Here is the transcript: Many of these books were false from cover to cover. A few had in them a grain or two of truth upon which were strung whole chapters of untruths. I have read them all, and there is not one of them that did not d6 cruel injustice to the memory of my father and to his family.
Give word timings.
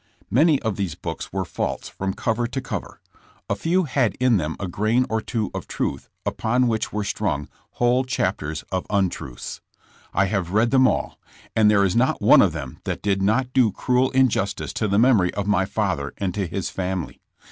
Many 0.31 0.59
of 0.63 0.77
these 0.77 0.95
books 0.95 1.31
were 1.31 1.45
false 1.45 1.87
from 1.87 2.15
cover 2.15 2.47
to 2.47 2.59
cover. 2.59 2.99
A 3.47 3.55
few 3.55 3.83
had 3.83 4.15
in 4.19 4.37
them 4.37 4.55
a 4.59 4.67
grain 4.67 5.05
or 5.11 5.21
two 5.21 5.51
of 5.53 5.67
truth 5.67 6.09
upon 6.25 6.67
which 6.67 6.91
were 6.91 7.03
strung 7.03 7.47
whole 7.73 8.03
chapters 8.03 8.63
of 8.71 8.87
untruths. 8.89 9.61
I 10.11 10.25
have 10.25 10.53
read 10.53 10.71
them 10.71 10.87
all, 10.87 11.19
and 11.55 11.69
there 11.69 11.85
is 11.85 11.95
not 11.95 12.19
one 12.19 12.41
of 12.41 12.51
them 12.51 12.79
that 12.83 13.03
did 13.03 13.21
not 13.21 13.53
d6 13.53 13.75
cruel 13.75 14.09
injustice 14.09 14.73
to 14.73 14.87
the 14.87 14.97
memory 14.97 15.31
of 15.35 15.45
my 15.45 15.65
father 15.65 16.15
and 16.17 16.33
to 16.33 16.47
his 16.47 16.71
family. 16.71 17.21